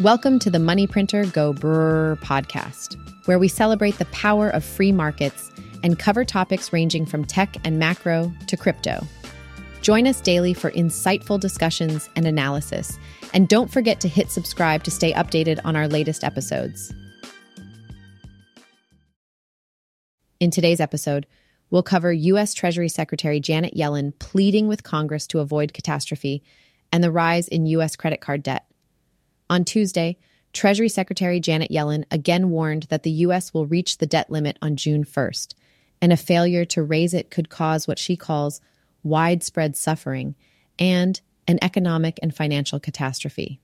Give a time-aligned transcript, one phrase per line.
[0.00, 4.92] Welcome to the Money Printer Go Brrr podcast, where we celebrate the power of free
[4.92, 5.50] markets
[5.82, 9.04] and cover topics ranging from tech and macro to crypto.
[9.82, 12.96] Join us daily for insightful discussions and analysis,
[13.34, 16.94] and don't forget to hit subscribe to stay updated on our latest episodes.
[20.38, 21.26] In today's episode,
[21.70, 22.54] we'll cover U.S.
[22.54, 26.44] Treasury Secretary Janet Yellen pleading with Congress to avoid catastrophe
[26.92, 27.96] and the rise in U.S.
[27.96, 28.67] credit card debt.
[29.50, 30.18] On Tuesday,
[30.52, 33.54] Treasury Secretary Janet Yellen again warned that the U.S.
[33.54, 35.54] will reach the debt limit on June 1st,
[36.00, 38.60] and a failure to raise it could cause what she calls
[39.02, 40.34] widespread suffering
[40.78, 43.60] and an economic and financial catastrophe.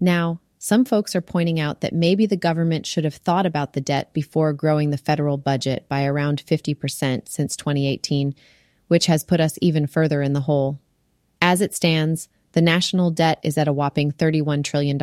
[0.00, 3.80] Now, some folks are pointing out that maybe the government should have thought about the
[3.80, 8.34] debt before growing the federal budget by around 50% since 2018,
[8.86, 10.78] which has put us even further in the hole.
[11.40, 14.98] As it stands, the national debt is at a whopping $31 trillion,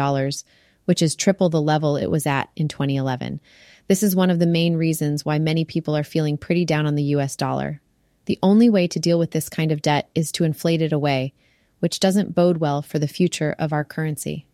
[0.85, 3.39] which is triple the level it was at in 2011.
[3.87, 6.95] This is one of the main reasons why many people are feeling pretty down on
[6.95, 7.81] the US dollar.
[8.25, 11.33] The only way to deal with this kind of debt is to inflate it away,
[11.79, 14.45] which doesn't bode well for the future of our currency.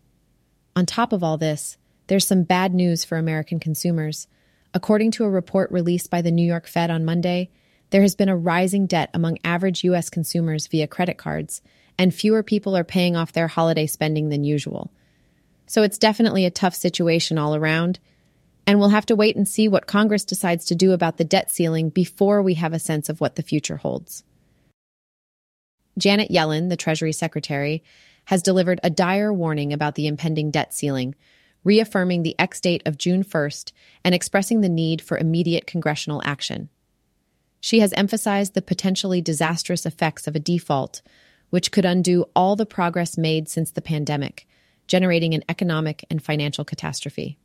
[0.75, 4.27] On top of all this, there's some bad news for American consumers.
[4.73, 7.49] According to a report released by the New York Fed on Monday,
[7.89, 10.09] there has been a rising debt among average U.S.
[10.09, 11.61] consumers via credit cards,
[11.97, 14.91] and fewer people are paying off their holiday spending than usual.
[15.67, 17.99] So it's definitely a tough situation all around,
[18.67, 21.51] and we'll have to wait and see what Congress decides to do about the debt
[21.51, 24.23] ceiling before we have a sense of what the future holds.
[25.97, 27.83] Janet Yellen, the Treasury Secretary,
[28.25, 31.15] has delivered a dire warning about the impending debt ceiling,
[31.63, 33.71] reaffirming the X date of June 1st
[34.03, 36.69] and expressing the need for immediate congressional action.
[37.59, 41.01] She has emphasized the potentially disastrous effects of a default,
[41.49, 44.47] which could undo all the progress made since the pandemic,
[44.87, 47.37] generating an economic and financial catastrophe.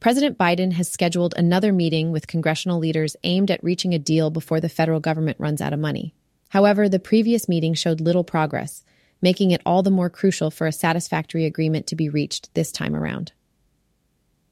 [0.00, 4.60] President Biden has scheduled another meeting with congressional leaders aimed at reaching a deal before
[4.60, 6.14] the federal government runs out of money.
[6.50, 8.84] However, the previous meeting showed little progress,
[9.22, 12.94] making it all the more crucial for a satisfactory agreement to be reached this time
[12.94, 13.32] around.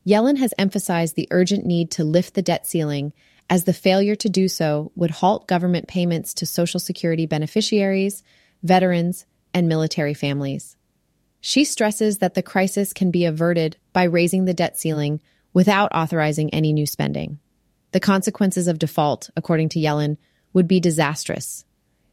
[0.06, 3.12] Yellen has emphasized the urgent need to lift the debt ceiling,
[3.50, 8.22] as the failure to do so would halt government payments to Social Security beneficiaries,
[8.62, 10.76] veterans, and military families.
[11.40, 15.20] She stresses that the crisis can be averted by raising the debt ceiling
[15.52, 17.40] without authorizing any new spending.
[17.90, 20.16] The consequences of default, according to Yellen,
[20.52, 21.64] would be disastrous.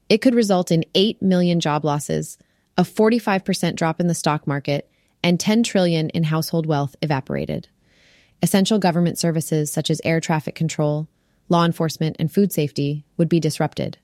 [0.10, 2.38] It could result in 8 million job losses,
[2.78, 4.90] a 45% drop in the stock market,
[5.24, 7.68] and 10 trillion in household wealth evaporated.
[8.42, 11.08] Essential government services such as air traffic control,
[11.50, 13.98] law enforcement, and food safety would be disrupted.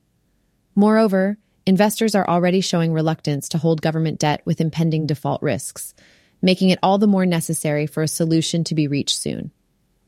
[0.75, 5.94] Moreover, investors are already showing reluctance to hold government debt with impending default risks,
[6.41, 9.51] making it all the more necessary for a solution to be reached soon.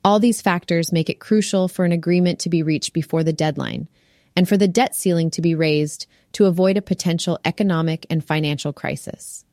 [0.04, 3.88] All these factors make it crucial for an agreement to be reached before the deadline
[4.36, 8.72] and for the debt ceiling to be raised to avoid a potential economic and financial
[8.72, 9.44] crisis.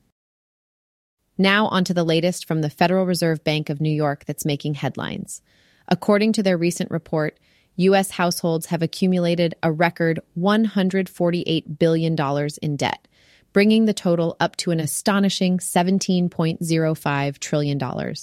[1.39, 4.75] Now, on to the latest from the Federal Reserve Bank of New York that's making
[4.75, 5.43] headlines.
[5.89, 7.39] According to their recent report,
[7.77, 8.11] U.S.
[8.11, 12.17] households have accumulated a record $148 billion
[12.62, 13.09] in debt,
[13.53, 18.15] bringing the total up to an astonishing $17.05 trillion.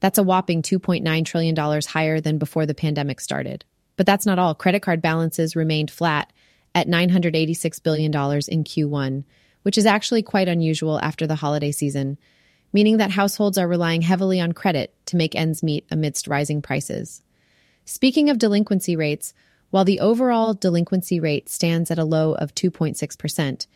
[0.00, 3.64] That's a whopping $2.9 trillion higher than before the pandemic started.
[3.96, 4.54] But that's not all.
[4.54, 6.32] Credit card balances remained flat
[6.74, 9.24] at $986 billion in Q1,
[9.62, 12.16] which is actually quite unusual after the holiday season,
[12.72, 17.22] meaning that households are relying heavily on credit to make ends meet amidst rising prices.
[17.90, 19.34] Speaking of delinquency rates,
[19.70, 23.66] while the overall delinquency rate stands at a low of 2.6%,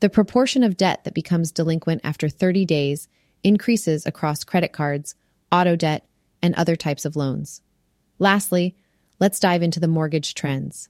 [0.00, 3.06] the proportion of debt that becomes delinquent after 30 days
[3.44, 5.14] increases across credit cards,
[5.52, 6.04] auto debt,
[6.42, 7.62] and other types of loans.
[8.18, 8.74] Lastly,
[9.20, 10.88] Let's dive into the mortgage trends.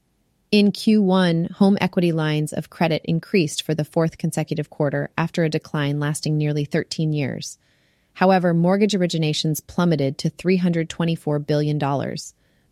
[0.52, 5.50] In Q1, home equity lines of credit increased for the fourth consecutive quarter after a
[5.50, 7.58] decline lasting nearly 13 years.
[8.14, 11.78] However, mortgage originations plummeted to $324 billion,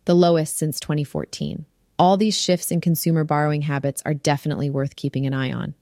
[0.05, 1.65] the lowest since 2014.
[1.97, 5.75] All these shifts in consumer borrowing habits are definitely worth keeping an eye on.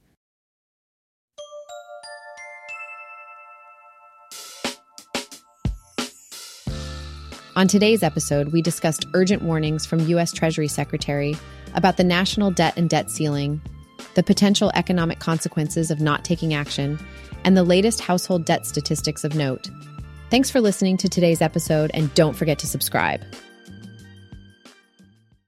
[7.55, 10.31] On today's episode, we discussed urgent warnings from U.S.
[10.31, 11.35] Treasury Secretary
[11.73, 13.59] about the national debt and debt ceiling,
[14.13, 16.99] the potential economic consequences of not taking action,
[17.43, 19.69] and the latest household debt statistics of note.
[20.29, 23.21] Thanks for listening to today's episode, and don't forget to subscribe.